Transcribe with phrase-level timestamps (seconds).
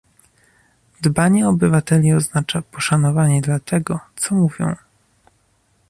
[1.01, 4.75] Dbanie o obywateli oznacza poszanowanie dla tego, co mówią